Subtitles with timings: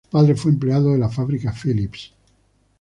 [0.05, 2.11] Su padre fue empleado de la fábrica Philips.